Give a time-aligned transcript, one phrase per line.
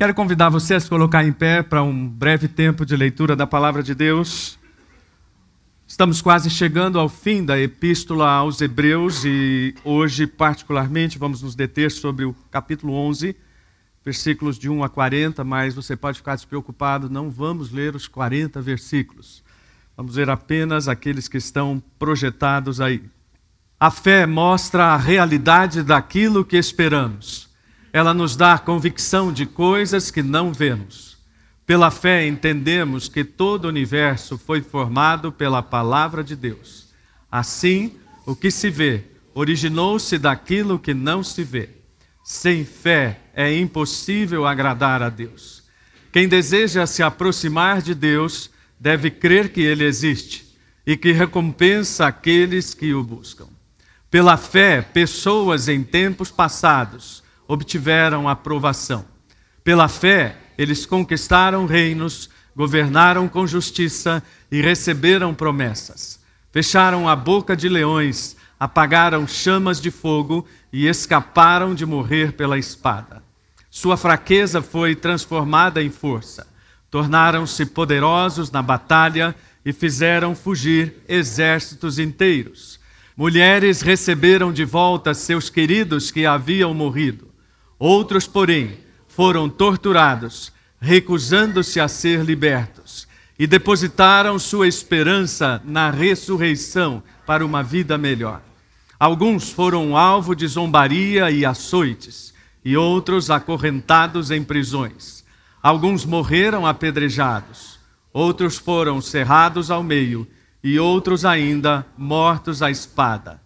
[0.00, 3.46] Quero convidar você a se colocar em pé para um breve tempo de leitura da
[3.46, 4.58] palavra de Deus.
[5.86, 11.90] Estamos quase chegando ao fim da epístola aos Hebreus e hoje, particularmente, vamos nos deter
[11.90, 13.36] sobre o capítulo 11,
[14.02, 18.58] versículos de 1 a 40, mas você pode ficar despreocupado, não vamos ler os 40
[18.62, 19.44] versículos.
[19.94, 23.02] Vamos ver apenas aqueles que estão projetados aí.
[23.78, 27.49] A fé mostra a realidade daquilo que esperamos
[27.92, 31.18] ela nos dá convicção de coisas que não vemos.
[31.66, 36.88] Pela fé entendemos que todo o universo foi formado pela palavra de Deus.
[37.30, 41.68] Assim, o que se vê originou-se daquilo que não se vê.
[42.24, 45.62] Sem fé é impossível agradar a Deus.
[46.12, 52.74] Quem deseja se aproximar de Deus deve crer que Ele existe e que recompensa aqueles
[52.74, 53.46] que o buscam.
[54.10, 59.04] Pela fé, pessoas em tempos passados obtiveram aprovação.
[59.64, 66.20] Pela fé, eles conquistaram reinos, governaram com justiça e receberam promessas.
[66.52, 73.20] Fecharam a boca de leões, apagaram chamas de fogo e escaparam de morrer pela espada.
[73.68, 76.46] Sua fraqueza foi transformada em força.
[76.88, 82.78] Tornaram-se poderosos na batalha e fizeram fugir exércitos inteiros.
[83.16, 87.29] Mulheres receberam de volta seus queridos que haviam morrido.
[87.80, 88.76] Outros, porém,
[89.08, 97.96] foram torturados, recusando-se a ser libertos, e depositaram sua esperança na ressurreição para uma vida
[97.96, 98.42] melhor.
[98.98, 105.24] Alguns foram alvo de zombaria e açoites, e outros acorrentados em prisões.
[105.62, 107.80] Alguns morreram apedrejados,
[108.12, 110.28] outros foram cerrados ao meio,
[110.62, 113.40] e outros ainda mortos à espada.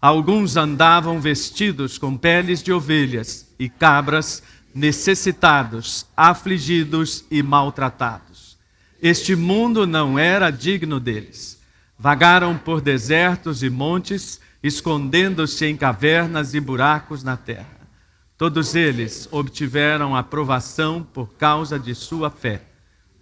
[0.00, 4.42] Alguns andavam vestidos com peles de ovelhas e cabras,
[4.74, 8.56] necessitados, afligidos e maltratados.
[9.02, 11.60] Este mundo não era digno deles.
[11.98, 17.80] Vagaram por desertos e montes, escondendo-se em cavernas e buracos na terra.
[18.38, 22.62] Todos eles obtiveram aprovação por causa de sua fé.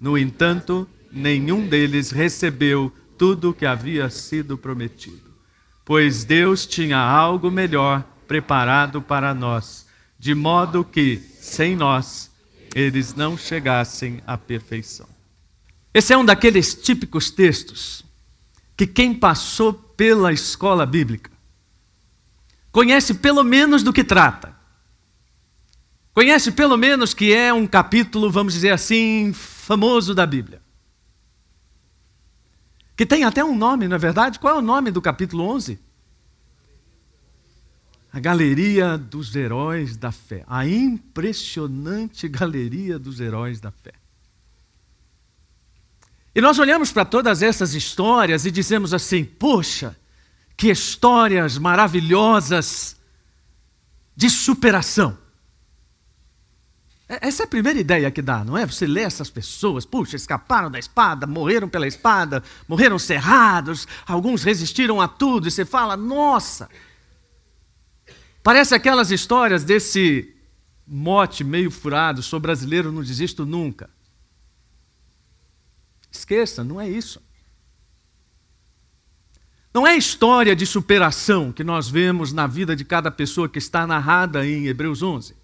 [0.01, 5.28] No entanto, nenhum deles recebeu tudo o que havia sido prometido
[5.89, 9.87] pois Deus tinha algo melhor preparado para nós,
[10.19, 12.31] de modo que, sem nós,
[12.75, 15.09] eles não chegassem à perfeição.
[15.95, 18.05] Esse é um daqueles típicos textos
[18.77, 21.31] que quem passou pela escola bíblica
[22.71, 24.55] conhece pelo menos do que trata.
[26.13, 30.61] Conhece pelo menos que é um capítulo, vamos dizer assim, famoso da Bíblia
[32.99, 34.41] que tem até um nome, não é verdade?
[34.41, 35.79] Qual é o nome do capítulo 11?
[38.13, 40.43] A galeria dos heróis da fé.
[40.49, 43.93] A impressionante galeria dos heróis da fé.
[46.35, 49.97] E nós olhamos para todas essas histórias e dizemos assim: poxa,
[50.57, 52.97] que histórias maravilhosas
[54.17, 55.17] de superação.
[57.09, 58.67] É, essa é a primeira ideia que dá, não é?
[58.67, 65.01] Você lê essas pessoas, puxa, escaparam da espada, morreram pela espada, morreram cerrados, alguns resistiram
[65.01, 66.69] a tudo, e você fala, nossa.
[68.43, 70.35] Parece aquelas histórias desse
[70.87, 73.89] mote meio furado, sou brasileiro, não desisto nunca.
[76.11, 77.23] Esqueça, não é isso.
[79.73, 83.87] Não é história de superação que nós vemos na vida de cada pessoa que está
[83.87, 85.37] narrada em Hebreus 11.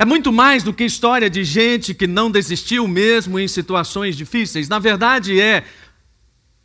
[0.00, 4.68] É muito mais do que história de gente que não desistiu mesmo em situações difíceis.
[4.68, 5.64] Na verdade, é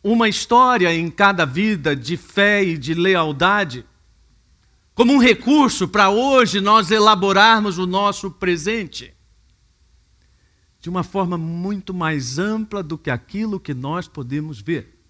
[0.03, 3.83] uma história em cada vida de fé e de lealdade,
[4.93, 9.11] como um recurso para hoje nós elaborarmos o nosso presente
[10.79, 15.03] de uma forma muito mais ampla do que aquilo que nós podemos ver.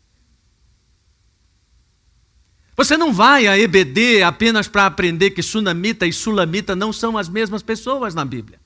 [2.76, 7.30] Você não vai a EBD apenas para aprender que sunamita e sulamita não são as
[7.30, 8.60] mesmas pessoas na Bíblia.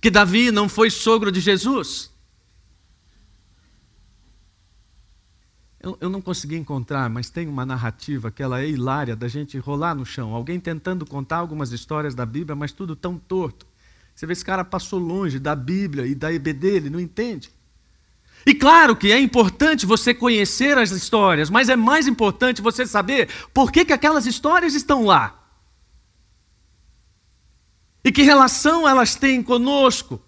[0.00, 2.12] Que Davi não foi sogro de Jesus.
[5.80, 9.58] Eu, eu não consegui encontrar, mas tem uma narrativa que ela é hilária da gente
[9.58, 10.34] rolar no chão.
[10.34, 13.66] Alguém tentando contar algumas histórias da Bíblia, mas tudo tão torto.
[14.14, 17.53] Você vê esse cara passou longe da Bíblia e da EBD, ele não entende.
[18.46, 23.28] E claro que é importante você conhecer as histórias, mas é mais importante você saber
[23.54, 25.40] por que, que aquelas histórias estão lá.
[28.04, 30.20] E que relação elas têm conosco.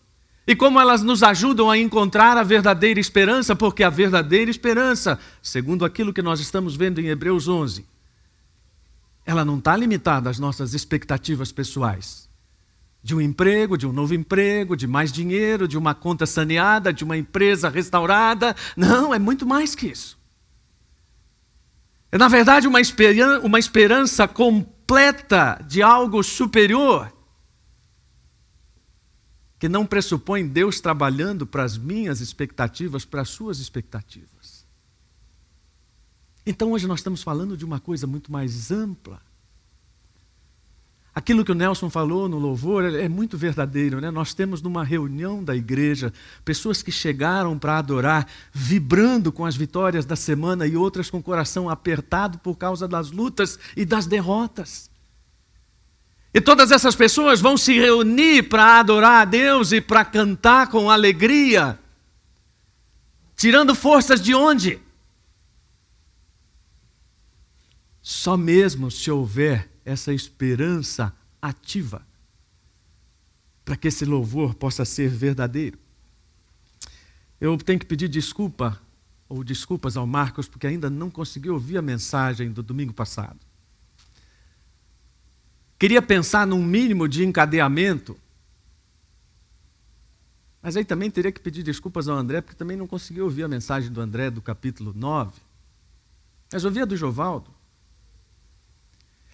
[0.46, 5.84] E como elas nos ajudam a encontrar a verdadeira esperança, porque a verdadeira esperança, segundo
[5.84, 7.84] aquilo que nós estamos vendo em Hebreus 11,
[9.26, 12.25] ela não está limitada às nossas expectativas pessoais
[13.06, 17.04] de um emprego, de um novo emprego, de mais dinheiro, de uma conta saneada, de
[17.04, 18.56] uma empresa restaurada.
[18.76, 20.18] Não, é muito mais que isso.
[22.10, 27.12] É, na verdade, uma, esperança, uma esperança completa de algo superior,
[29.56, 34.66] que não pressupõe Deus trabalhando para as minhas expectativas, para as suas expectativas.
[36.44, 39.22] Então, hoje nós estamos falando de uma coisa muito mais ampla.
[41.16, 44.10] Aquilo que o Nelson falou no louvor é muito verdadeiro, né?
[44.10, 46.12] Nós temos numa reunião da igreja
[46.44, 51.22] pessoas que chegaram para adorar, vibrando com as vitórias da semana e outras com o
[51.22, 54.90] coração apertado por causa das lutas e das derrotas.
[56.34, 60.90] E todas essas pessoas vão se reunir para adorar a Deus e para cantar com
[60.90, 61.78] alegria,
[63.34, 64.78] tirando forças de onde?
[68.02, 72.04] Só mesmo se houver essa esperança ativa,
[73.64, 75.78] para que esse louvor possa ser verdadeiro.
[77.40, 78.82] Eu tenho que pedir desculpa,
[79.28, 83.38] ou desculpas ao Marcos, porque ainda não consegui ouvir a mensagem do domingo passado.
[85.78, 88.18] Queria pensar num mínimo de encadeamento,
[90.60, 93.48] mas aí também teria que pedir desculpas ao André, porque também não consegui ouvir a
[93.48, 95.32] mensagem do André do capítulo 9.
[96.52, 97.54] Mas ouvi a do Jovaldo.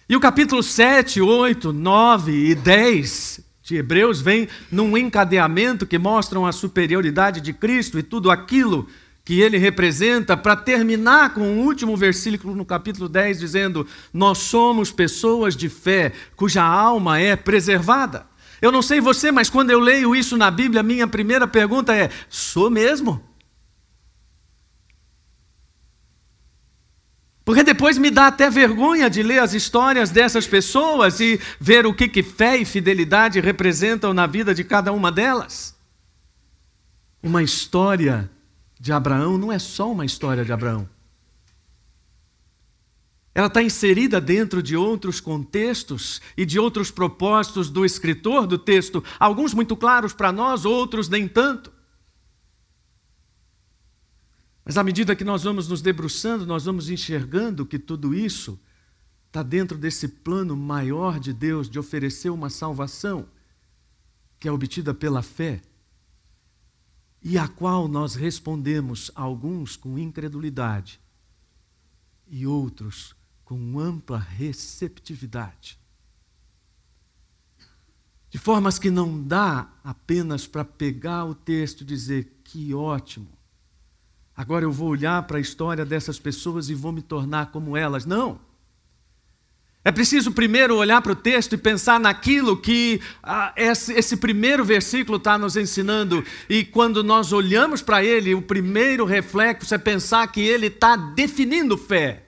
[0.07, 6.45] E o capítulo 7, 8, 9 e 10 de Hebreus vem num encadeamento que mostram
[6.45, 8.85] a superioridade de Cristo e tudo aquilo
[9.23, 14.91] que ele representa, para terminar com o último versículo no capítulo 10, dizendo: Nós somos
[14.91, 18.27] pessoas de fé cuja alma é preservada.
[18.61, 22.09] Eu não sei você, mas quando eu leio isso na Bíblia, minha primeira pergunta é:
[22.29, 23.23] sou mesmo?
[27.45, 31.93] Porque depois me dá até vergonha de ler as histórias dessas pessoas e ver o
[31.93, 35.75] que, que fé e fidelidade representam na vida de cada uma delas.
[37.21, 38.29] Uma história
[38.79, 40.87] de Abraão não é só uma história de Abraão.
[43.35, 49.03] Ela está inserida dentro de outros contextos e de outros propósitos do escritor do texto,
[49.19, 51.71] alguns muito claros para nós, outros nem tanto.
[54.65, 58.59] Mas à medida que nós vamos nos debruçando, nós vamos enxergando que tudo isso
[59.27, 63.27] está dentro desse plano maior de Deus de oferecer uma salvação
[64.39, 65.61] que é obtida pela fé
[67.21, 70.99] e a qual nós respondemos, alguns com incredulidade
[72.27, 75.79] e outros com ampla receptividade.
[78.29, 83.29] De formas que não dá apenas para pegar o texto e dizer que ótimo,
[84.35, 88.05] agora eu vou olhar para a história dessas pessoas e vou me tornar como elas.
[88.05, 88.39] Não.
[89.85, 94.63] É preciso primeiro olhar para o texto e pensar naquilo que ah, esse, esse, primeiro
[94.63, 96.23] versículo está nos ensinando.
[96.49, 101.77] E quando nós olhamos para ele, o primeiro reflexo é pensar que ele está definindo
[101.77, 102.23] fé.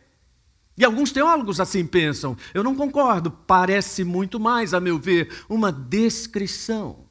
[0.78, 2.36] E alguns teólogos assim pensam.
[2.54, 3.32] Eu não concordo.
[3.32, 7.05] Parece muito mais, a meu ver, uma descrição.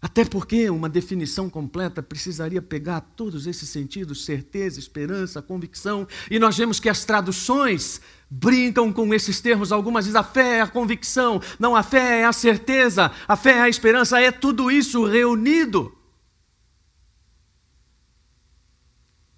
[0.00, 6.56] Até porque uma definição completa precisaria pegar todos esses sentidos, certeza, esperança, convicção, e nós
[6.56, 9.72] vemos que as traduções brincam com esses termos.
[9.72, 13.52] Algumas dizem a fé é a convicção, não a fé é a certeza, a fé
[13.52, 15.96] é a esperança, é tudo isso reunido.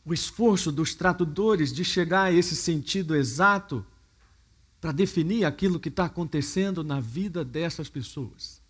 [0.04, 3.86] O esforço dos tradutores de chegar a esse sentido exato
[4.80, 8.60] para definir aquilo que está acontecendo na vida dessas pessoas.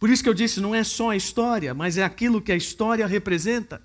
[0.00, 2.56] Por isso que eu disse, não é só a história, mas é aquilo que a
[2.56, 3.82] história representa.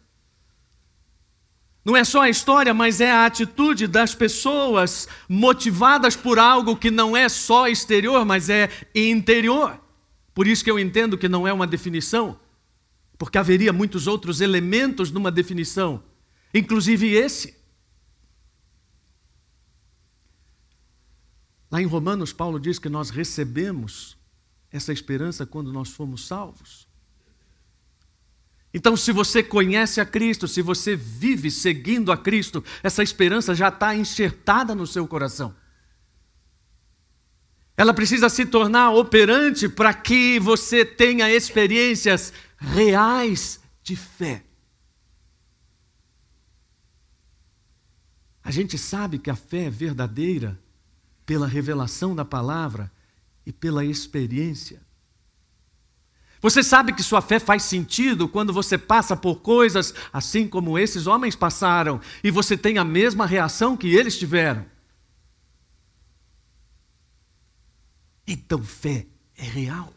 [1.83, 6.89] Não é só a história, mas é a atitude das pessoas motivadas por algo que
[6.89, 9.77] não é só exterior, mas é interior.
[10.33, 12.39] Por isso que eu entendo que não é uma definição,
[13.17, 16.01] porque haveria muitos outros elementos numa definição,
[16.53, 17.55] inclusive esse.
[21.69, 24.17] Lá em Romanos, Paulo diz que nós recebemos
[24.75, 26.85] essa esperança quando nós fomos salvos.
[28.73, 33.69] Então, se você conhece a Cristo, se você vive seguindo a Cristo, essa esperança já
[33.69, 35.55] está enxertada no seu coração.
[37.77, 44.43] Ela precisa se tornar operante para que você tenha experiências reais de fé.
[48.43, 50.59] A gente sabe que a fé é verdadeira
[51.25, 52.91] pela revelação da palavra
[53.45, 54.81] e pela experiência.
[56.41, 61.07] Você sabe que sua fé faz sentido quando você passa por coisas assim como esses
[61.07, 64.65] homens passaram e você tem a mesma reação que eles tiveram.
[68.27, 69.93] Então, fé é real.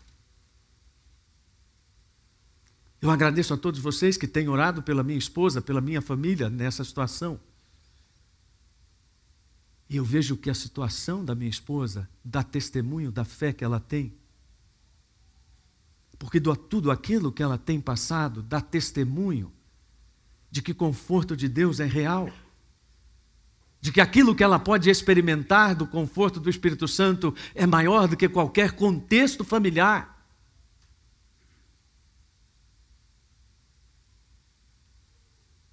[3.01, 6.83] Eu agradeço a todos vocês que têm orado pela minha esposa, pela minha família nessa
[6.83, 7.41] situação.
[9.89, 13.81] E eu vejo que a situação da minha esposa dá testemunho da fé que ela
[13.81, 14.13] tem.
[16.19, 19.53] Porque tudo aquilo que ela tem passado dá testemunho
[20.51, 22.29] de que o conforto de Deus é real.
[23.81, 28.17] De que aquilo que ela pode experimentar do conforto do Espírito Santo é maior do
[28.17, 30.18] que qualquer contexto familiar.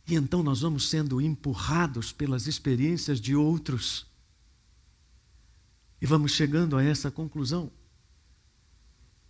[0.08, 4.06] E então nós vamos sendo empurrados pelas experiências de outros.
[6.02, 7.72] E vamos chegando a essa conclusão: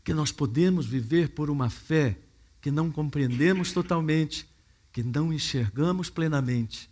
[0.03, 2.17] que nós podemos viver por uma fé
[2.61, 4.49] que não compreendemos totalmente,
[4.91, 6.89] que não enxergamos plenamente,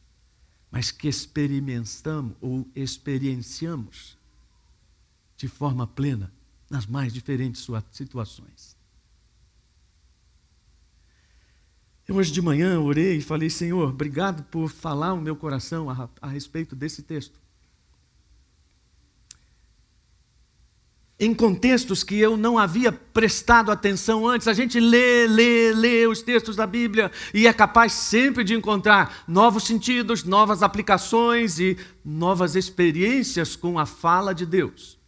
[0.71, 4.17] mas que experimentamos ou experienciamos
[5.35, 6.31] de forma plena
[6.69, 8.72] nas mais diferentes situações.
[12.07, 16.10] Eu hoje de manhã orei e falei, Senhor, obrigado por falar o meu coração a,
[16.22, 17.41] a respeito desse texto.
[21.17, 26.22] Em contextos que eu não havia prestado atenção antes, a gente lê, lê, lê os
[26.22, 32.57] textos da Bíblia e é capaz sempre de encontrar novos sentidos, novas aplicações e novas
[32.57, 35.00] experiências com a fala de Deus.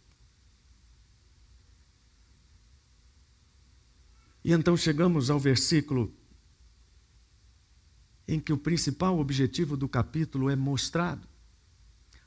[4.42, 6.15] E então chegamos ao versículo
[8.28, 11.26] em que o principal objetivo do capítulo é mostrado.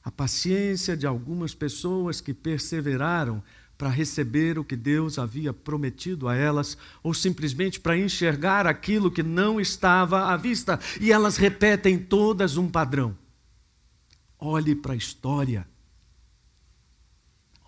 [0.04, 3.44] A paciência de algumas pessoas que perseveraram
[3.78, 9.24] para receber o que Deus havia prometido a elas, ou simplesmente para enxergar aquilo que
[9.24, 10.78] não estava à vista.
[11.00, 13.18] E elas repetem todas um padrão.
[14.38, 15.66] Olhe para a história.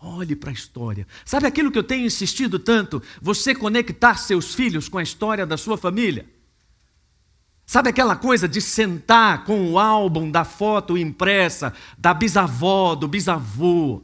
[0.02, 1.08] Olhe para a história.
[1.24, 3.02] Sabe aquilo que eu tenho insistido tanto?
[3.22, 6.28] Você conectar seus filhos com a história da sua família.
[7.72, 14.02] Sabe aquela coisa de sentar com o álbum da foto impressa da bisavó, do bisavô,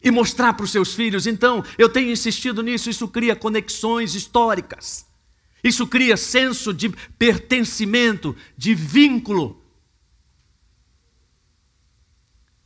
[0.00, 1.26] e mostrar para os seus filhos?
[1.26, 5.04] Então, eu tenho insistido nisso, isso cria conexões históricas,
[5.64, 9.65] isso cria senso de pertencimento, de vínculo.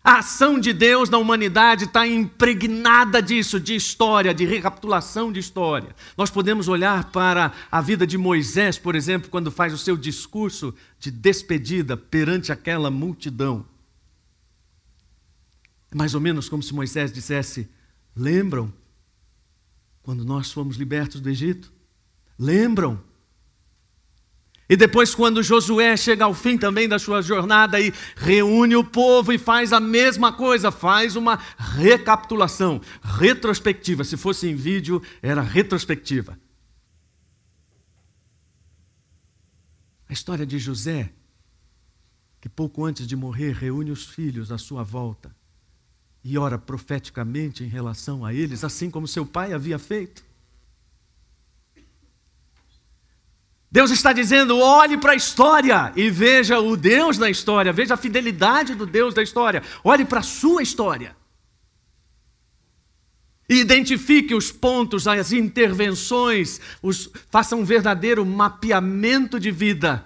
[0.02, 5.94] A ação de Deus na humanidade está impregnada disso, de história, de recapitulação de história.
[6.16, 10.74] Nós podemos olhar para a vida de Moisés, por exemplo, quando faz o seu discurso
[10.98, 13.66] de despedida perante aquela multidão.
[15.94, 17.68] Mais ou menos como se Moisés dissesse:
[18.16, 18.72] Lembram
[20.02, 21.70] quando nós fomos libertos do Egito?
[22.38, 23.02] Lembram
[24.70, 29.32] e depois, quando Josué chega ao fim também da sua jornada e reúne o povo
[29.32, 34.04] e faz a mesma coisa, faz uma recapitulação, retrospectiva.
[34.04, 36.38] Se fosse em vídeo, era retrospectiva.
[40.08, 41.12] A história de José,
[42.40, 45.34] que pouco antes de morrer reúne os filhos à sua volta
[46.22, 50.29] e ora profeticamente em relação a eles, assim como seu pai havia feito.
[53.70, 57.96] Deus está dizendo: olhe para a história e veja o Deus da história, veja a
[57.96, 61.16] fidelidade do Deus da história, olhe para a sua história.
[63.48, 70.04] Identifique os pontos, as intervenções, os, faça um verdadeiro mapeamento de vida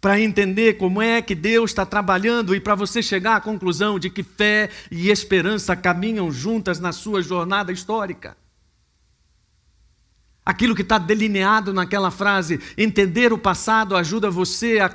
[0.00, 4.10] para entender como é que Deus está trabalhando e para você chegar à conclusão de
[4.10, 8.36] que fé e esperança caminham juntas na sua jornada histórica.
[10.44, 14.92] Aquilo que está delineado naquela frase, entender o passado ajuda você a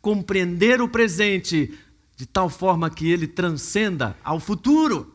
[0.00, 1.78] compreender o presente
[2.16, 5.14] de tal forma que ele transcenda ao futuro.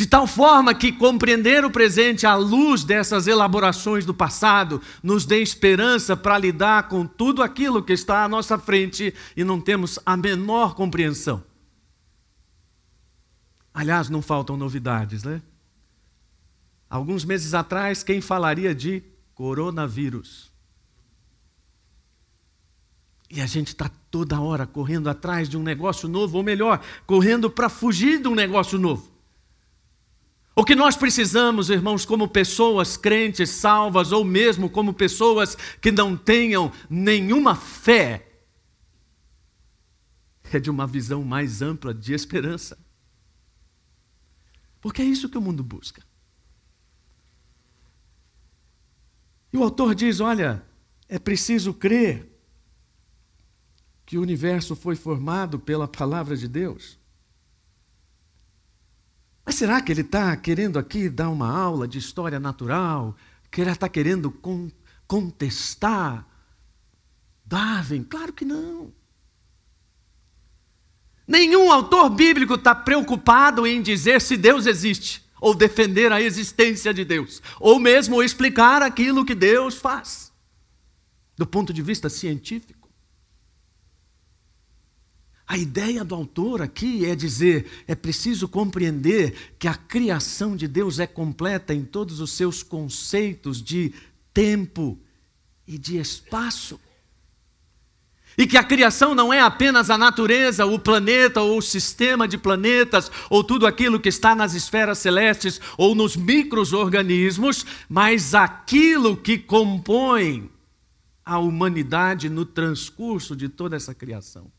[0.00, 5.42] De tal forma que compreender o presente à luz dessas elaborações do passado nos dê
[5.42, 10.16] esperança para lidar com tudo aquilo que está à nossa frente e não temos a
[10.16, 11.44] menor compreensão.
[13.72, 15.42] Aliás, não faltam novidades, né?
[16.90, 19.00] Alguns meses atrás, quem falaria de
[19.32, 20.50] coronavírus?
[23.30, 27.48] E a gente está toda hora correndo atrás de um negócio novo, ou melhor, correndo
[27.48, 29.08] para fugir de um negócio novo.
[30.56, 36.16] O que nós precisamos, irmãos, como pessoas crentes, salvas, ou mesmo como pessoas que não
[36.16, 38.26] tenham nenhuma fé,
[40.52, 42.76] é de uma visão mais ampla de esperança.
[44.80, 46.09] Porque é isso que o mundo busca.
[49.52, 50.62] E o autor diz: olha,
[51.08, 52.30] é preciso crer
[54.06, 56.98] que o universo foi formado pela palavra de Deus.
[59.44, 63.16] Mas será que ele está querendo aqui dar uma aula de história natural?
[63.50, 64.70] Que ele está querendo con
[65.06, 66.24] contestar
[67.44, 68.04] Darwin?
[68.04, 68.92] Claro que não.
[71.26, 77.04] Nenhum autor bíblico está preocupado em dizer se Deus existe, ou defender a existência de
[77.04, 80.32] Deus, ou mesmo explicar aquilo que Deus faz,
[81.36, 82.80] do ponto de vista científico.
[85.50, 91.00] A ideia do autor aqui é dizer: é preciso compreender que a criação de Deus
[91.00, 93.92] é completa em todos os seus conceitos de
[94.32, 94.96] tempo
[95.66, 96.78] e de espaço.
[98.38, 102.38] E que a criação não é apenas a natureza, o planeta ou o sistema de
[102.38, 109.38] planetas, ou tudo aquilo que está nas esferas celestes ou nos microorganismos, mas aquilo que
[109.38, 110.50] compõe
[111.24, 114.50] a humanidade no transcurso de toda essa criação.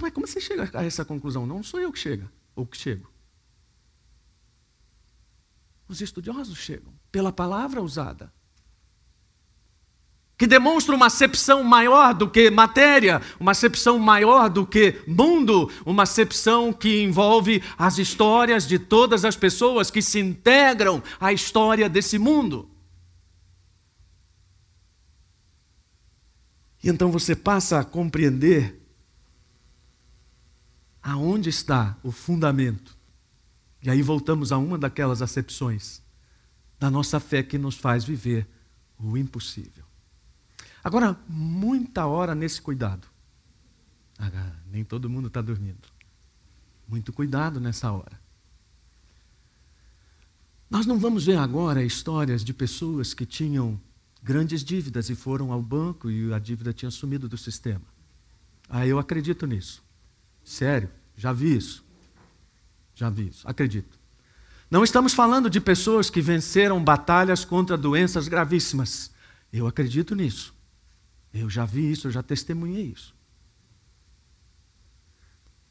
[0.00, 1.46] Mas como você chega a essa conclusão?
[1.46, 3.10] Não sou eu que chega, ou que chego.
[5.86, 8.32] Os estudiosos chegam pela palavra usada
[10.36, 16.02] que demonstra uma acepção maior do que matéria, uma acepção maior do que mundo, uma
[16.02, 22.18] acepção que envolve as histórias de todas as pessoas que se integram à história desse
[22.18, 22.68] mundo.
[26.82, 28.78] E então você passa a compreender
[31.02, 32.96] aonde está o fundamento.
[33.82, 36.02] E aí voltamos a uma daquelas acepções
[36.78, 38.48] da nossa fé que nos faz viver
[38.98, 39.83] o impossível.
[40.84, 43.08] Agora, muita hora nesse cuidado.
[44.18, 45.88] Ah, nem todo mundo está dormindo.
[46.86, 48.20] Muito cuidado nessa hora.
[50.68, 53.80] Nós não vamos ver agora histórias de pessoas que tinham
[54.22, 57.84] grandes dívidas e foram ao banco e a dívida tinha sumido do sistema.
[58.68, 59.82] Ah, eu acredito nisso.
[60.44, 61.82] Sério, já vi isso.
[62.94, 63.98] Já vi isso, acredito.
[64.70, 69.10] Não estamos falando de pessoas que venceram batalhas contra doenças gravíssimas.
[69.52, 70.53] Eu acredito nisso.
[71.34, 73.12] Eu já vi isso, eu já testemunhei isso.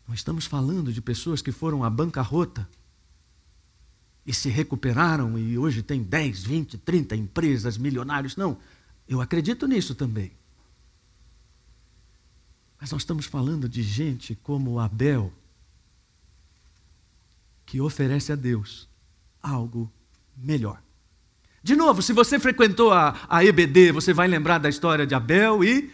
[0.05, 2.69] Nós estamos falando de pessoas que foram à bancarrota
[4.25, 8.35] e se recuperaram e hoje tem 10, 20, 30 empresas, milionários.
[8.35, 8.57] Não,
[9.07, 10.33] eu acredito nisso também.
[12.79, 15.31] Mas nós estamos falando de gente como Abel,
[17.65, 18.89] que oferece a Deus
[19.41, 19.89] algo
[20.35, 20.83] melhor.
[21.63, 25.63] De novo, se você frequentou a, a EBD, você vai lembrar da história de Abel
[25.63, 25.89] e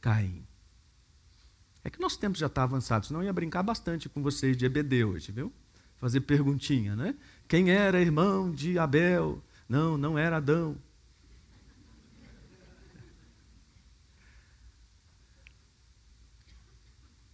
[0.00, 0.42] Caim.
[1.84, 4.64] É que nosso tempo já está avançado, senão eu ia brincar bastante com vocês de
[4.64, 5.52] EBD hoje, viu?
[5.98, 7.14] Fazer perguntinha, né?
[7.46, 9.42] Quem era irmão de Abel?
[9.68, 10.78] Não, não era Adão.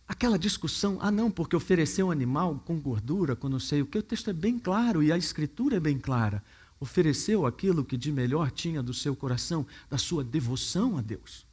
[0.08, 3.98] Aquela discussão, ah não, porque ofereceu um animal com gordura, com não sei o que,
[3.98, 6.42] o texto é bem claro e a escritura é bem clara
[6.80, 11.46] ofereceu aquilo que de melhor tinha do seu coração, da sua devoção a Deus.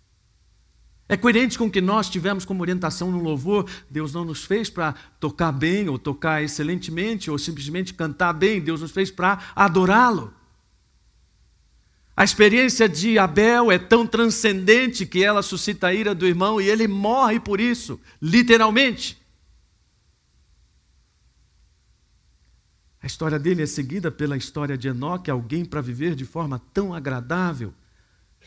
[1.07, 3.69] É coerente com o que nós tivemos como orientação no louvor.
[3.89, 8.61] Deus não nos fez para tocar bem ou tocar excelentemente ou simplesmente cantar bem.
[8.61, 10.33] Deus nos fez para adorá-lo.
[12.15, 16.69] A experiência de Abel é tão transcendente que ela suscita a ira do irmão e
[16.69, 19.22] ele morre por isso, literalmente.
[23.03, 26.93] A história dele é seguida pela história de Enoque, alguém para viver de forma tão
[26.93, 27.73] agradável,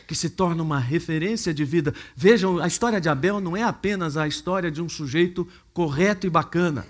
[0.06, 1.92] que se torna uma referência de vida.
[2.16, 6.30] Vejam, a história de Abel não é apenas a história de um sujeito correto e
[6.30, 6.86] bacana.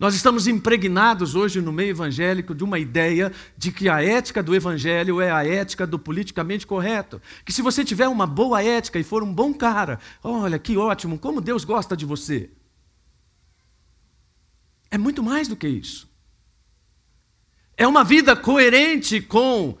[0.00, 4.54] Nós estamos impregnados hoje no meio evangélico de uma ideia de que a ética do
[4.54, 7.20] evangelho é a ética do politicamente correto.
[7.44, 11.18] Que se você tiver uma boa ética e for um bom cara, olha que ótimo,
[11.18, 12.50] como Deus gosta de você.
[14.90, 16.10] É muito mais do que isso.
[17.82, 19.76] É uma vida coerente com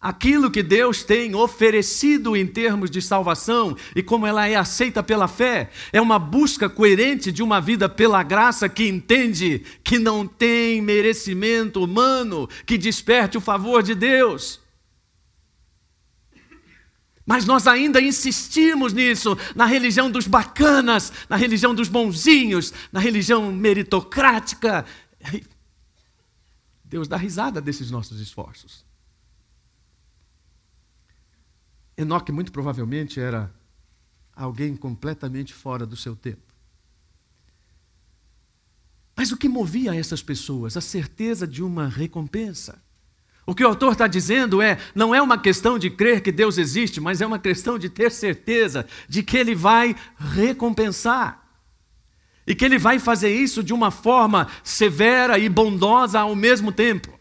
[0.00, 5.26] aquilo que Deus tem oferecido em termos de salvação e como ela é aceita pela
[5.26, 5.68] fé.
[5.92, 11.82] É uma busca coerente de uma vida pela graça que entende que não tem merecimento
[11.82, 14.60] humano que desperte o favor de Deus.
[17.26, 23.50] Mas nós ainda insistimos nisso, na religião dos bacanas, na religião dos bonzinhos, na religião
[23.50, 24.86] meritocrática.
[26.96, 28.82] Deus dá risada desses nossos esforços.
[31.94, 33.54] Enoque, muito provavelmente, era
[34.34, 36.54] alguém completamente fora do seu tempo.
[39.14, 40.74] Mas o que movia essas pessoas?
[40.74, 42.82] A certeza de uma recompensa.
[43.44, 46.56] O que o autor está dizendo é: não é uma questão de crer que Deus
[46.56, 51.45] existe, mas é uma questão de ter certeza de que Ele vai recompensar.
[52.46, 57.18] E que ele vai fazer isso de uma forma severa e bondosa ao mesmo tempo.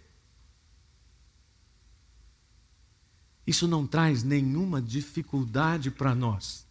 [3.46, 6.66] Isso não traz nenhuma dificuldade para nós.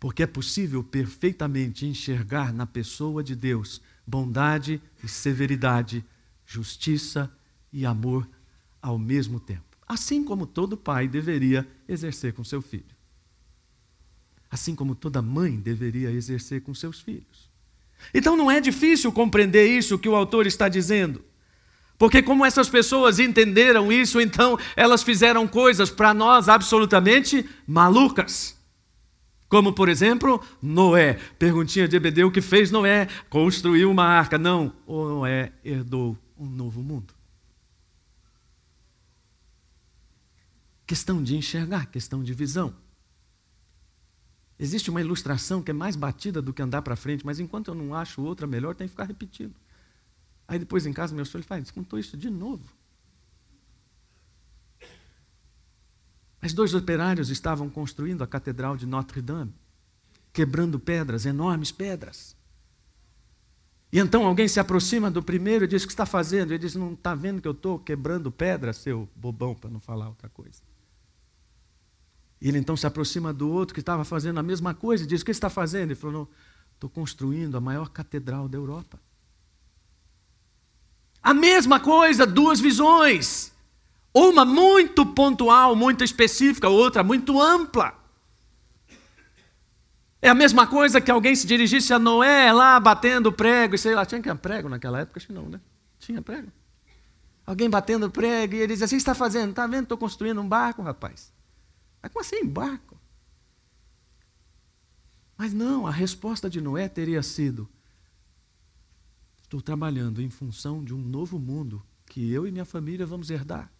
[0.00, 6.04] Porque é possível perfeitamente enxergar na pessoa de Deus bondade e severidade,
[6.46, 7.30] justiça
[7.72, 8.28] e amor
[8.80, 9.76] ao mesmo tempo.
[9.86, 12.97] Assim como todo pai deveria exercer com seu filho.
[14.50, 17.48] Assim como toda mãe deveria exercer com seus filhos.
[18.14, 21.24] Então não é difícil compreender isso que o autor está dizendo.
[21.98, 28.56] Porque, como essas pessoas entenderam isso, então elas fizeram coisas para nós absolutamente malucas.
[29.48, 31.14] Como, por exemplo, Noé.
[31.38, 33.08] Perguntinha de Ebedeu: o que fez Noé?
[33.28, 34.38] Construiu uma arca.
[34.38, 37.12] Não, Noé herdou um novo mundo.
[40.86, 42.74] Questão de enxergar, questão de visão.
[44.58, 47.74] Existe uma ilustração que é mais batida do que andar para frente, mas enquanto eu
[47.74, 49.54] não acho outra melhor, tem que ficar repetindo.
[50.48, 52.64] Aí depois em casa, meu filho fala, contou isso de novo.
[56.40, 59.52] Mas dois operários estavam construindo a Catedral de Notre-Dame,
[60.32, 62.36] quebrando pedras, enormes pedras.
[63.92, 66.52] E então alguém se aproxima do primeiro e diz: O que está fazendo?
[66.52, 70.08] Ele diz: Não está vendo que eu estou quebrando pedra, seu bobão, para não falar
[70.08, 70.62] outra coisa.
[72.40, 75.24] Ele então se aproxima do outro que estava fazendo a mesma coisa e diz: O
[75.24, 75.90] que está fazendo?
[75.90, 76.30] Ele falou:
[76.74, 79.00] Estou construindo a maior catedral da Europa.
[81.20, 83.52] A mesma coisa, duas visões.
[84.14, 87.94] Uma muito pontual, muito específica, outra muito ampla.
[90.20, 93.94] É a mesma coisa que alguém se dirigisse a Noé lá batendo prego, e sei
[93.94, 95.18] lá, tinha que prego naquela época?
[95.18, 95.60] Acho que não, né?
[95.98, 96.50] Tinha prego.
[97.46, 99.50] Alguém batendo prego e ele diz assim: está fazendo?
[99.50, 99.84] Está vendo?
[99.84, 101.32] Estou construindo um barco, rapaz.
[102.02, 102.98] Mas como assim, barco?
[105.36, 107.68] Mas não, a resposta de Noé teria sido:
[109.40, 113.70] Estou trabalhando em função de um novo mundo que eu e minha família vamos herdar.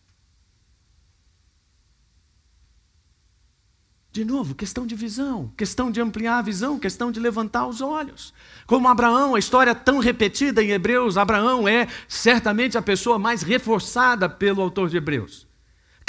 [4.11, 8.33] De novo, questão de visão, questão de ampliar a visão, questão de levantar os olhos.
[8.67, 14.29] Como Abraão, a história tão repetida em Hebreus, Abraão é certamente a pessoa mais reforçada
[14.29, 15.48] pelo autor de Hebreus.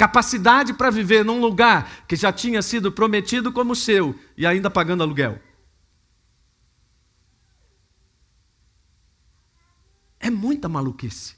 [0.00, 5.02] Capacidade para viver num lugar que já tinha sido prometido como seu e ainda pagando
[5.02, 5.38] aluguel.
[10.18, 11.36] É muita maluquice.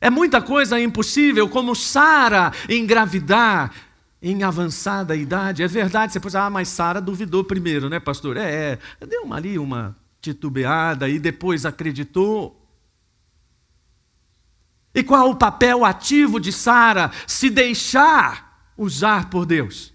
[0.00, 3.72] É muita coisa impossível, como Sara engravidar
[4.20, 5.62] em avançada idade.
[5.62, 8.36] É verdade, você pode ah, mas Sara duvidou primeiro, né, pastor?
[8.36, 12.60] É, é, deu uma, ali uma titubeada e depois acreditou.
[14.94, 17.10] E qual o papel ativo de Sara?
[17.26, 19.92] Se deixar usar por Deus.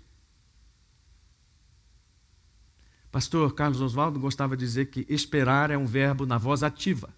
[3.12, 7.10] Pastor Carlos Oswaldo gostava de dizer que esperar é um verbo na voz ativa.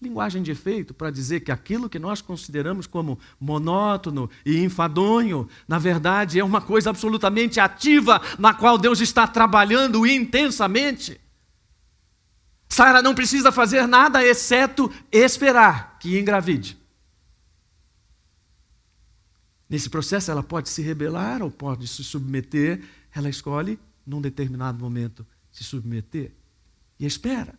[0.00, 5.78] Linguagem de efeito para dizer que aquilo que nós consideramos como monótono e enfadonho, na
[5.78, 11.18] verdade é uma coisa absolutamente ativa na qual Deus está trabalhando intensamente.
[12.68, 16.76] Sara não precisa fazer nada exceto esperar que engravide.
[19.68, 22.82] Nesse processo ela pode se rebelar ou pode se submeter,
[23.14, 26.32] ela escolhe num determinado momento se submeter
[26.98, 27.54] e espera.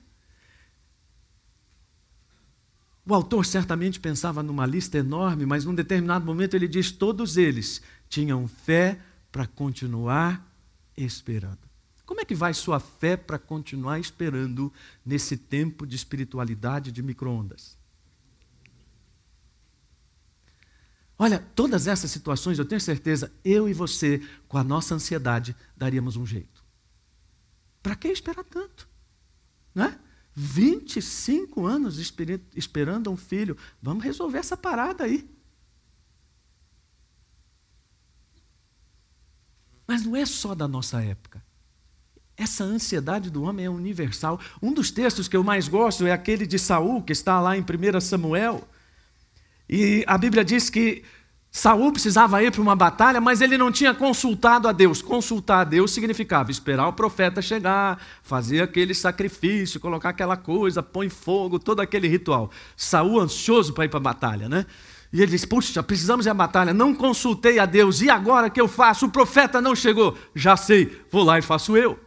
[3.06, 7.82] O autor certamente pensava numa lista enorme, mas num determinado momento ele diz: todos eles
[8.10, 9.00] tinham fé
[9.32, 10.46] para continuar
[10.96, 11.60] esperando.
[12.08, 14.72] Como é que vai sua fé para continuar esperando
[15.06, 17.78] nesse tempo de espiritualidade de microondas?
[21.20, 26.16] Olha, todas essas situações, eu tenho certeza, eu e você, com a nossa ansiedade, daríamos
[26.16, 26.64] um jeito.
[27.84, 28.88] Para que esperar tanto?
[29.76, 30.00] Não é?
[30.34, 31.98] 25 anos
[32.56, 33.58] esperando um filho.
[33.82, 35.30] Vamos resolver essa parada aí.
[39.86, 41.46] Mas não é só da nossa época.
[42.38, 44.40] Essa ansiedade do homem é universal.
[44.62, 47.62] Um dos textos que eu mais gosto é aquele de Saul, que está lá em
[47.62, 48.68] 1 Samuel.
[49.68, 51.04] E a Bíblia diz que
[51.52, 55.02] Saul precisava ir para uma batalha, mas ele não tinha consultado a Deus.
[55.02, 61.10] Consultar a Deus significava esperar o profeta chegar, fazer aquele sacrifício, colocar aquela coisa, põe
[61.10, 62.52] fogo, todo aquele ritual.
[62.76, 64.68] Saul ansioso para ir para a batalha, né?
[65.12, 66.72] E ele disse: Puxa, precisamos ir à batalha.
[66.72, 68.00] Não consultei a Deus.
[68.00, 69.08] E agora que eu faço?
[69.08, 70.16] O profeta não chegou.
[70.36, 72.07] Já sei, vou lá e faço eu.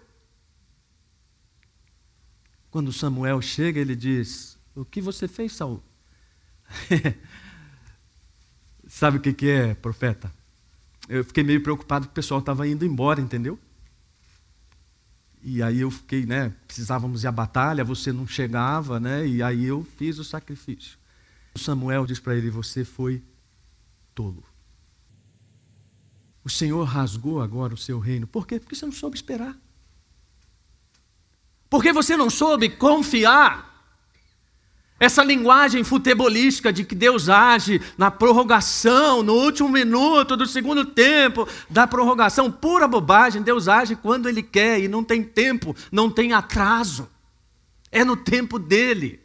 [2.71, 5.83] Quando Samuel chega, ele diz: O que você fez, Saul?
[8.87, 10.33] Sabe o que, que é, profeta?
[11.09, 13.59] Eu fiquei meio preocupado que o pessoal estava indo embora, entendeu?
[15.43, 16.55] E aí eu fiquei, né?
[16.67, 19.27] Precisávamos ir à batalha, você não chegava, né?
[19.27, 20.99] E aí eu fiz o sacrifício.
[21.57, 23.23] Samuel diz para ele: Você foi
[24.15, 24.45] tolo.
[26.45, 28.27] O Senhor rasgou agora o seu reino.
[28.27, 28.59] Por quê?
[28.59, 29.57] Porque você não soube esperar.
[31.71, 33.71] Porque você não soube confiar.
[34.99, 41.49] Essa linguagem futebolística de que Deus age na prorrogação, no último minuto do segundo tempo
[41.71, 43.41] da prorrogação, pura bobagem.
[43.41, 47.09] Deus age quando Ele quer e não tem tempo, não tem atraso.
[47.91, 49.21] É no tempo dele.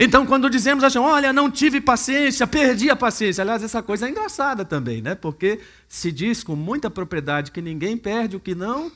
[0.00, 3.42] Então, quando dizemos assim, olha, não tive paciência, perdi a paciência.
[3.42, 5.14] Aliás, essa coisa é engraçada também, né?
[5.14, 8.90] Porque se diz com muita propriedade que ninguém perde o que não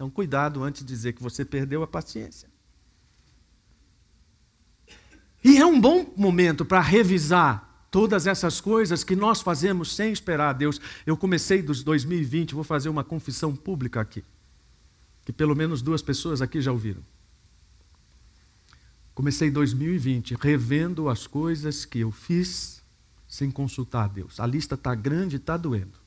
[0.00, 2.48] então, cuidado antes de dizer que você perdeu a paciência.
[5.44, 10.48] E é um bom momento para revisar todas essas coisas que nós fazemos sem esperar
[10.48, 10.80] a Deus.
[11.04, 14.24] Eu comecei dos 2020, vou fazer uma confissão pública aqui,
[15.22, 17.04] que pelo menos duas pessoas aqui já ouviram.
[19.14, 22.82] Comecei 2020 revendo as coisas que eu fiz
[23.28, 24.40] sem consultar a Deus.
[24.40, 25.99] A lista está grande e está doendo.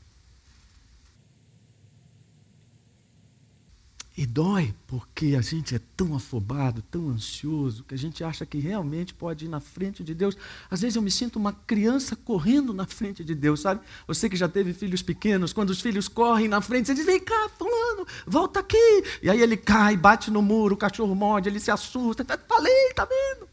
[4.15, 8.59] E dói porque a gente é tão afobado, tão ansioso, que a gente acha que
[8.59, 10.37] realmente pode ir na frente de Deus.
[10.69, 13.81] Às vezes eu me sinto uma criança correndo na frente de Deus, sabe?
[14.05, 17.19] Você que já teve filhos pequenos, quando os filhos correm na frente, você diz: vem
[17.19, 19.03] cá, fulano, volta aqui.
[19.23, 22.23] E aí ele cai, bate no muro, o cachorro morde, ele se assusta.
[22.47, 23.49] Falei, tá vendo?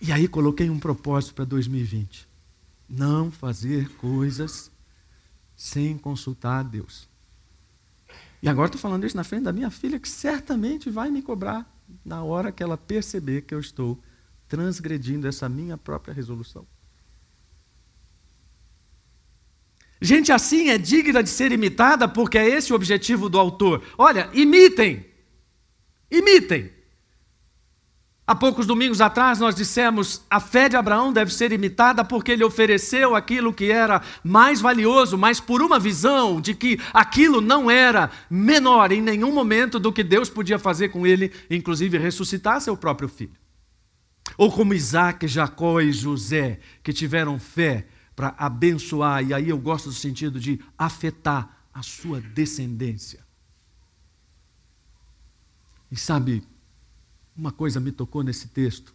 [0.00, 2.28] E aí coloquei um propósito para 2020:
[2.88, 4.70] não fazer coisas
[5.58, 7.08] sem consultar a Deus.
[8.40, 11.68] E agora estou falando isso na frente da minha filha, que certamente vai me cobrar
[12.04, 14.00] na hora que ela perceber que eu estou
[14.46, 16.64] transgredindo essa minha própria resolução.
[20.00, 23.82] Gente assim é digna de ser imitada porque é esse o objetivo do autor.
[23.98, 25.04] Olha, imitem.
[26.08, 26.70] Imitem.
[28.28, 32.44] Há poucos domingos atrás nós dissemos: a fé de Abraão deve ser imitada porque ele
[32.44, 38.10] ofereceu aquilo que era mais valioso, mas por uma visão de que aquilo não era
[38.28, 43.08] menor em nenhum momento do que Deus podia fazer com ele, inclusive ressuscitar seu próprio
[43.08, 43.32] filho.
[44.36, 49.88] Ou como Isaac, Jacó e José, que tiveram fé para abençoar, e aí eu gosto
[49.88, 53.20] do sentido de afetar a sua descendência.
[55.90, 56.44] E sabe,
[57.38, 58.92] uma coisa me tocou nesse texto.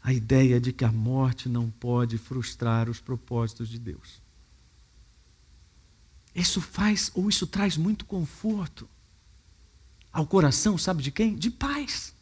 [0.00, 4.22] A ideia de que a morte não pode frustrar os propósitos de Deus.
[6.32, 8.88] Isso faz, ou isso traz muito conforto
[10.12, 11.34] ao coração, sabe de quem?
[11.34, 12.14] De pais.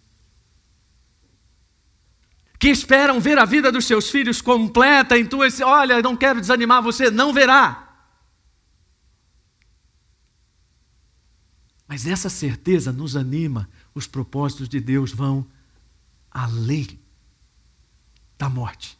[2.58, 5.46] Que esperam ver a vida dos seus filhos completa em tua.
[5.64, 7.82] Olha, não quero desanimar você, não verá.
[11.86, 15.46] Mas essa certeza nos anima os propósitos de Deus vão
[16.30, 17.00] além
[18.36, 18.98] da morte.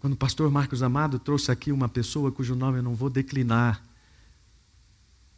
[0.00, 3.84] Quando o pastor Marcos Amado trouxe aqui uma pessoa cujo nome eu não vou declinar,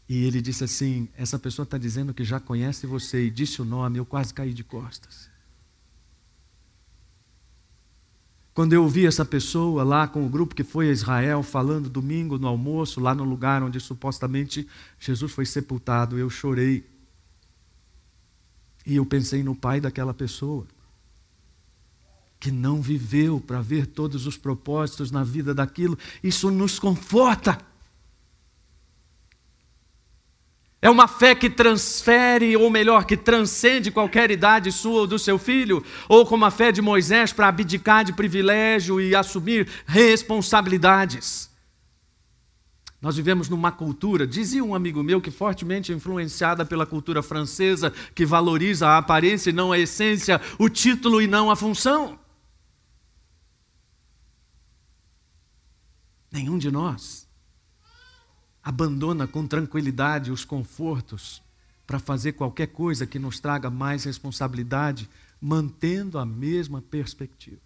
[0.08, 3.64] e ele disse assim: Essa pessoa está dizendo que já conhece você, e disse o
[3.64, 5.28] nome, eu quase caí de costas.
[8.56, 12.38] Quando eu ouvi essa pessoa lá com o grupo que foi a Israel falando domingo
[12.38, 14.66] no almoço, lá no lugar onde supostamente
[14.98, 16.88] Jesus foi sepultado, eu chorei.
[18.86, 20.66] E eu pensei no pai daquela pessoa,
[22.40, 25.98] que não viveu para ver todos os propósitos na vida daquilo.
[26.22, 27.58] Isso nos conforta.
[30.80, 35.38] É uma fé que transfere, ou melhor, que transcende qualquer idade sua ou do seu
[35.38, 41.50] filho, ou como a fé de Moisés para abdicar de privilégio e assumir responsabilidades.
[43.00, 48.26] Nós vivemos numa cultura, dizia um amigo meu, que fortemente influenciada pela cultura francesa, que
[48.26, 52.18] valoriza a aparência e não a essência, o título e não a função.
[56.30, 57.25] Nenhum de nós
[58.66, 61.40] abandona com tranquilidade os confortos
[61.86, 65.08] para fazer qualquer coisa que nos traga mais responsabilidade,
[65.40, 67.60] mantendo a mesma perspectiva.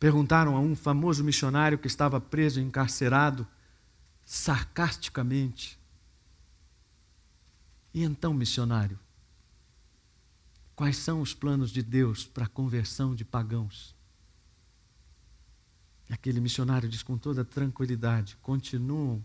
[0.00, 3.46] Perguntaram a um famoso missionário que estava preso, encarcerado,
[4.24, 5.78] sarcasticamente:
[7.92, 8.98] E então, missionário,
[10.74, 13.93] quais são os planos de Deus para a conversão de pagãos?
[16.14, 19.22] Aquele missionário diz com toda tranquilidade: continuam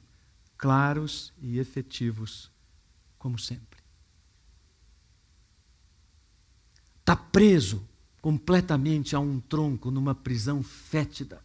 [0.57, 2.51] claros e efetivos,
[3.17, 3.79] como sempre.
[7.09, 7.83] está preso
[8.21, 11.41] completamente a um tronco numa prisão fétida,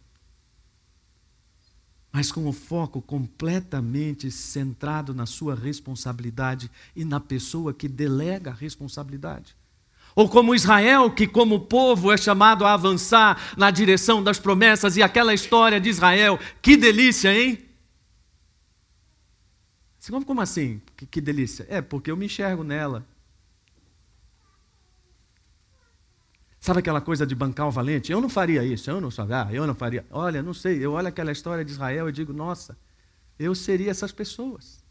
[2.11, 8.53] mas com o foco completamente centrado na sua responsabilidade e na pessoa que delega a
[8.53, 9.55] responsabilidade.
[10.15, 15.03] Ou como Israel, que como povo é chamado a avançar na direção das promessas, e
[15.03, 17.59] aquela história de Israel, que delícia, hein?
[20.25, 20.81] Como assim?
[20.95, 21.65] Que, que delícia?
[21.67, 23.05] É, porque eu me enxergo nela.
[26.59, 28.11] Sabe aquela coisa de bancar o valente?
[28.11, 30.05] Eu não faria isso, eu não sabia, ah, eu não faria.
[30.09, 32.77] Olha, não sei, eu olho aquela história de Israel e digo, nossa,
[33.37, 34.84] eu seria essas pessoas.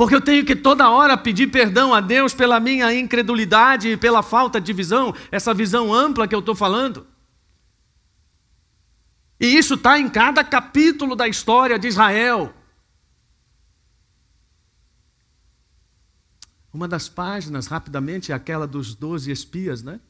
[0.00, 4.22] Porque eu tenho que toda hora pedir perdão a Deus pela minha incredulidade e pela
[4.22, 7.06] falta de visão, essa visão ampla que eu estou falando.
[9.38, 12.50] E isso está em cada capítulo da história de Israel.
[16.72, 20.00] Uma das páginas, rapidamente, é aquela dos doze espias, né?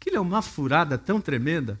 [0.00, 1.80] Aquilo é uma furada tão tremenda.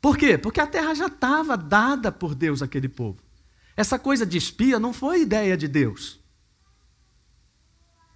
[0.00, 0.38] Por quê?
[0.38, 3.29] Porque a terra já estava dada por Deus àquele povo.
[3.76, 6.20] Essa coisa de espia não foi ideia de Deus.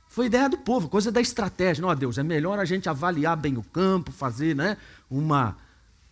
[0.09, 1.83] Foi ideia do povo, coisa da estratégia.
[1.83, 4.77] Não, Deus, é melhor a gente avaliar bem o campo, fazer né,
[5.11, 5.57] uma,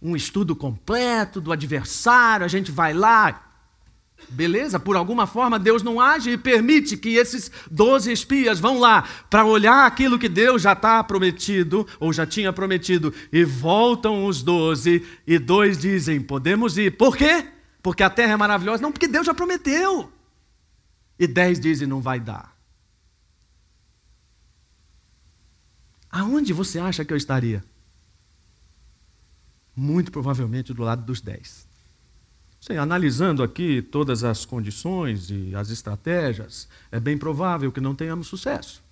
[0.02, 3.48] um estudo completo do adversário, a gente vai lá.
[4.28, 4.80] Beleza?
[4.80, 9.44] Por alguma forma Deus não age e permite que esses doze espias vão lá para
[9.44, 15.06] olhar aquilo que Deus já está prometido, ou já tinha prometido, e voltam os doze,
[15.26, 16.96] e dois dizem: podemos ir.
[16.96, 17.46] Por quê?
[17.82, 18.82] Porque a terra é maravilhosa.
[18.82, 20.12] Não, porque Deus já prometeu.
[21.18, 22.56] E dez dizem não vai dar.
[26.10, 27.64] Aonde você acha que eu estaria?
[29.74, 31.66] Muito provavelmente do lado dos dez.
[32.60, 38.28] Sim, analisando aqui todas as condições e as estratégias, é bem provável que não tenhamos
[38.28, 38.82] sucesso.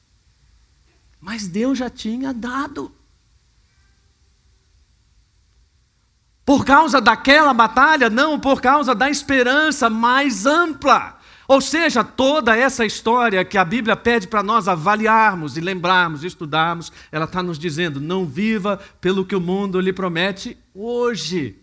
[1.21, 2.91] Mas Deus já tinha dado.
[6.51, 11.17] Por causa daquela batalha, não, por causa da esperança mais ampla.
[11.47, 16.91] Ou seja, toda essa história que a Bíblia pede para nós avaliarmos e lembrarmos, estudarmos,
[17.13, 21.57] ela está nos dizendo: não viva pelo que o mundo lhe promete hoje.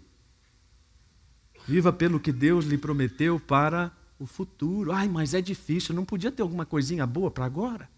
[1.68, 4.94] Viva pelo que Deus lhe prometeu para o futuro.
[4.94, 7.90] Ai, mas é difícil, não podia ter alguma coisinha boa para agora?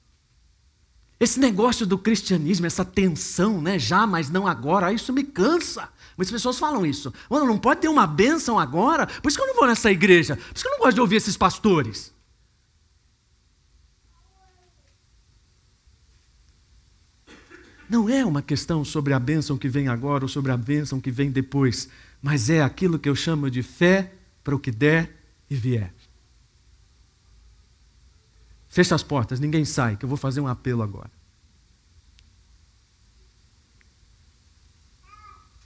[1.19, 3.77] Esse negócio do cristianismo, essa tensão, né?
[3.77, 5.89] Já, mas não agora, isso me cansa.
[6.15, 7.13] Muitas pessoas falam isso.
[7.29, 9.05] Mano, não pode ter uma bênção agora.
[9.05, 10.38] Por isso que eu não vou nessa igreja.
[10.38, 12.13] Por isso que eu não gosto de ouvir esses pastores.
[17.89, 21.10] Não é uma questão sobre a bênção que vem agora ou sobre a bênção que
[21.10, 21.89] vem depois,
[22.21, 25.17] mas é aquilo que eu chamo de fé para o que der
[25.49, 25.91] e vier.
[28.79, 31.11] Fecha as portas, ninguém sai, que eu vou fazer um apelo agora.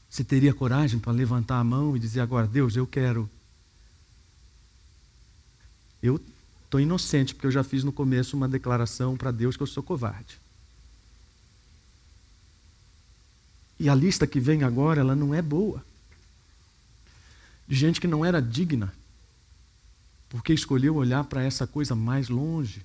[0.10, 3.30] Você teria coragem para levantar a mão e dizer agora, Deus, eu quero.
[6.02, 6.20] Eu
[6.64, 9.84] estou inocente, porque eu já fiz no começo uma declaração para Deus que eu sou
[9.84, 10.40] covarde.
[13.80, 15.86] E a lista que vem agora, ela não é boa.
[17.68, 18.92] De gente que não era digna,
[20.30, 22.84] porque escolheu olhar para essa coisa mais longe.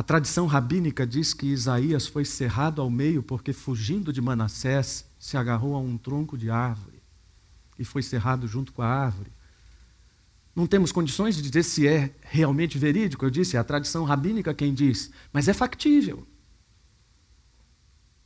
[0.00, 5.36] A tradição rabínica diz que Isaías foi cerrado ao meio porque, fugindo de Manassés, se
[5.36, 7.02] agarrou a um tronco de árvore
[7.78, 9.30] e foi cerrado junto com a árvore.
[10.56, 14.54] Não temos condições de dizer se é realmente verídico, eu disse, é a tradição rabínica
[14.54, 16.26] quem diz, mas é factível.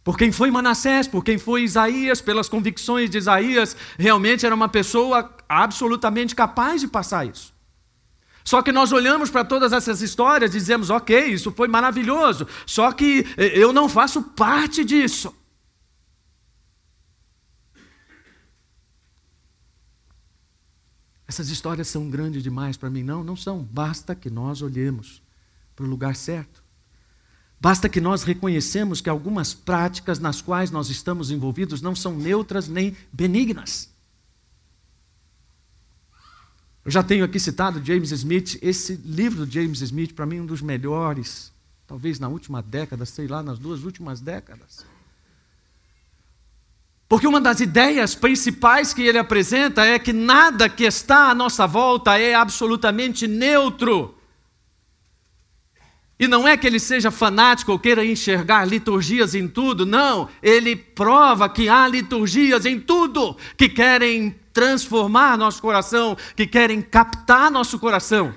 [0.04, 4.68] Por quem foi Manassés, por quem foi Isaías, pelas convicções de Isaías, realmente era uma
[4.68, 7.53] pessoa absolutamente capaz de passar isso.
[8.44, 12.92] Só que nós olhamos para todas essas histórias e dizemos, ok, isso foi maravilhoso, só
[12.92, 15.34] que eh, eu não faço parte disso.
[21.26, 23.02] Essas histórias são grandes demais para mim.
[23.02, 23.62] Não, não são.
[23.62, 25.22] Basta que nós olhemos
[25.74, 26.62] para o lugar certo.
[27.58, 32.68] Basta que nós reconhecemos que algumas práticas nas quais nós estamos envolvidos não são neutras
[32.68, 33.93] nem benignas.
[36.84, 40.46] Eu já tenho aqui citado James Smith, esse livro do James Smith, para mim, um
[40.46, 41.50] dos melhores,
[41.86, 44.84] talvez na última década, sei lá, nas duas últimas décadas.
[47.08, 51.66] Porque uma das ideias principais que ele apresenta é que nada que está à nossa
[51.66, 54.14] volta é absolutamente neutro.
[56.18, 60.28] E não é que ele seja fanático ou queira enxergar liturgias em tudo, não.
[60.42, 67.50] Ele prova que há liturgias em tudo que querem transformar nosso coração, que querem captar
[67.50, 68.34] nosso coração.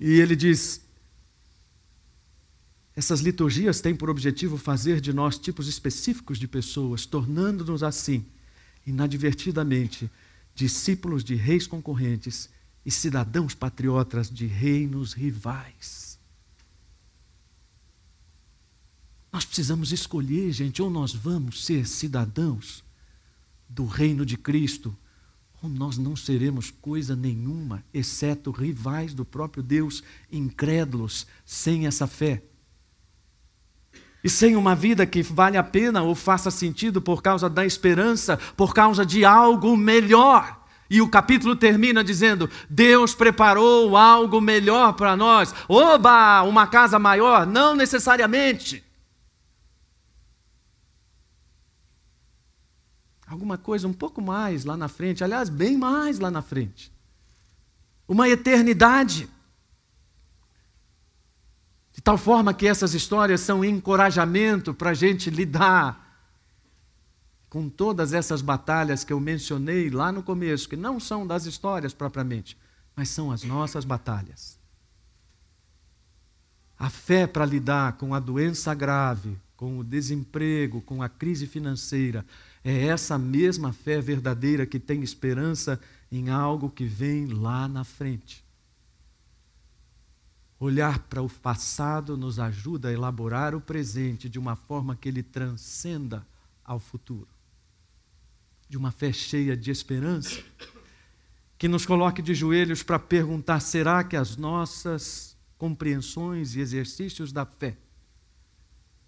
[0.00, 0.80] E ele diz:
[2.96, 8.24] essas liturgias têm por objetivo fazer de nós tipos específicos de pessoas, tornando-nos assim,
[8.86, 10.08] inadvertidamente,
[10.54, 12.48] discípulos de reis concorrentes
[12.86, 16.03] e cidadãos patriotas de reinos rivais.
[19.34, 22.84] Nós precisamos escolher, gente, ou nós vamos ser cidadãos
[23.68, 24.96] do reino de Cristo,
[25.60, 32.44] ou nós não seremos coisa nenhuma, exceto rivais do próprio Deus, incrédulos, sem essa fé.
[34.22, 38.36] E sem uma vida que vale a pena ou faça sentido por causa da esperança,
[38.56, 40.64] por causa de algo melhor.
[40.88, 45.52] E o capítulo termina dizendo: Deus preparou algo melhor para nós.
[45.66, 47.44] Oba, uma casa maior?
[47.44, 48.84] Não necessariamente.
[53.26, 56.92] Alguma coisa um pouco mais lá na frente, aliás, bem mais lá na frente.
[58.06, 59.28] Uma eternidade.
[61.92, 66.04] De tal forma que essas histórias são encorajamento para a gente lidar
[67.48, 71.94] com todas essas batalhas que eu mencionei lá no começo, que não são das histórias
[71.94, 72.58] propriamente,
[72.96, 74.58] mas são as nossas batalhas.
[76.76, 82.26] A fé para lidar com a doença grave, com o desemprego, com a crise financeira,
[82.64, 85.78] é essa mesma fé verdadeira que tem esperança
[86.10, 88.42] em algo que vem lá na frente.
[90.58, 95.22] Olhar para o passado nos ajuda a elaborar o presente de uma forma que ele
[95.22, 96.26] transcenda
[96.64, 97.28] ao futuro.
[98.66, 100.42] De uma fé cheia de esperança,
[101.58, 107.44] que nos coloque de joelhos para perguntar: será que as nossas compreensões e exercícios da
[107.44, 107.76] fé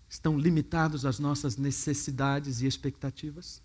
[0.09, 3.63] estão limitados às nossas necessidades e expectativas?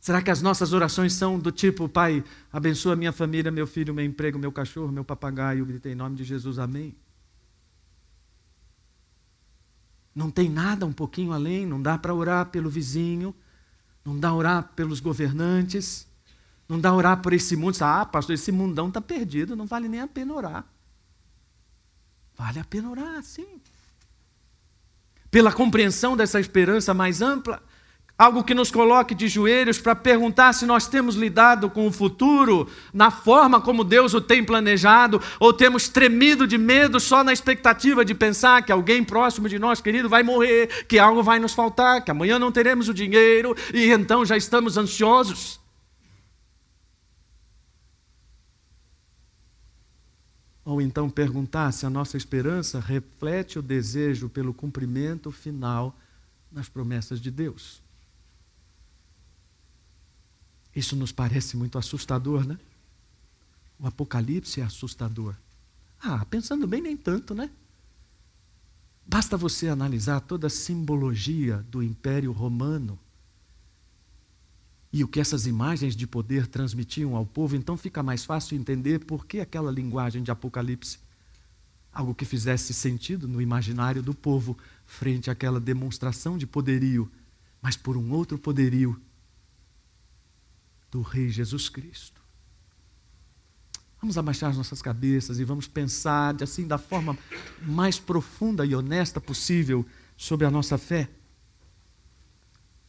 [0.00, 4.04] Será que as nossas orações são do tipo, Pai, abençoa minha família, meu filho, meu
[4.04, 6.96] emprego, meu cachorro, meu papagaio, gritei em nome de Jesus, amém?
[10.14, 13.34] Não tem nada um pouquinho além, não dá para orar pelo vizinho,
[14.04, 16.08] não dá orar pelos governantes,
[16.66, 17.76] não dá orar por esse mundo.
[17.82, 20.66] Ah, pastor, esse mundão está perdido, não vale nem a pena orar.
[22.40, 23.60] Vale a pena orar, sim.
[25.30, 27.62] Pela compreensão dessa esperança mais ampla,
[28.16, 32.66] algo que nos coloque de joelhos para perguntar se nós temos lidado com o futuro
[32.94, 38.06] na forma como Deus o tem planejado, ou temos tremido de medo só na expectativa
[38.06, 42.02] de pensar que alguém próximo de nós, querido, vai morrer, que algo vai nos faltar,
[42.02, 45.59] que amanhã não teremos o dinheiro e então já estamos ansiosos.
[50.70, 55.98] Ou então perguntar se a nossa esperança reflete o desejo pelo cumprimento final
[56.48, 57.82] nas promessas de Deus.
[60.72, 62.56] Isso nos parece muito assustador, né?
[63.80, 65.34] O Apocalipse é assustador.
[66.00, 67.50] Ah, pensando bem, nem tanto, né?
[69.04, 72.96] Basta você analisar toda a simbologia do Império Romano
[74.92, 79.04] e o que essas imagens de poder transmitiam ao povo, então fica mais fácil entender
[79.04, 80.98] por que aquela linguagem de Apocalipse.
[81.92, 87.10] Algo que fizesse sentido no imaginário do povo frente àquela demonstração de poderio,
[87.62, 89.00] mas por um outro poderio
[90.90, 92.20] do Rei Jesus Cristo.
[94.00, 97.16] Vamos abaixar as nossas cabeças e vamos pensar assim da forma
[97.62, 99.86] mais profunda e honesta possível
[100.16, 101.08] sobre a nossa fé.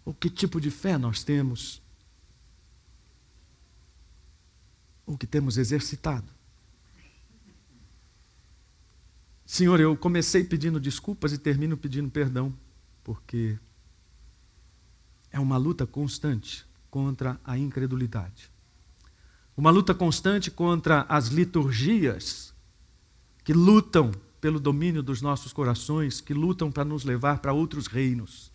[0.05, 1.80] O que tipo de fé nós temos?
[5.13, 6.27] O que temos exercitado.
[9.45, 12.53] Senhor, eu comecei pedindo desculpas e termino pedindo perdão,
[13.03, 13.59] porque
[15.29, 18.49] é uma luta constante contra a incredulidade.
[19.57, 22.53] Uma luta constante contra as liturgias
[23.43, 28.49] que lutam pelo domínio dos nossos corações, que lutam para nos levar para outros reinos.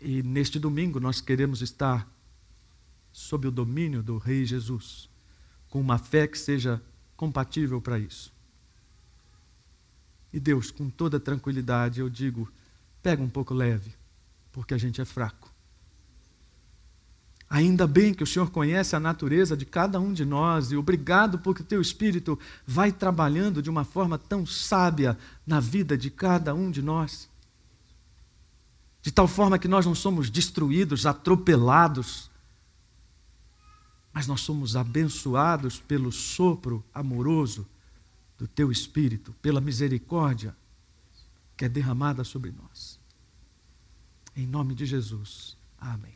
[0.00, 2.15] E neste domingo nós queremos estar
[3.16, 5.08] sob o domínio do Rei Jesus,
[5.70, 6.82] com uma fé que seja
[7.16, 8.30] compatível para isso.
[10.30, 12.46] E Deus, com toda tranquilidade, eu digo:
[13.02, 13.94] pega um pouco leve,
[14.52, 15.50] porque a gente é fraco.
[17.48, 21.38] Ainda bem que o Senhor conhece a natureza de cada um de nós e obrigado
[21.38, 26.70] porque teu Espírito vai trabalhando de uma forma tão sábia na vida de cada um
[26.70, 27.30] de nós.
[29.00, 32.30] De tal forma que nós não somos destruídos, atropelados,
[34.16, 37.68] mas nós somos abençoados pelo sopro amoroso
[38.38, 40.56] do teu Espírito, pela misericórdia
[41.54, 42.98] que é derramada sobre nós.
[44.34, 45.54] Em nome de Jesus.
[45.78, 46.15] Amém.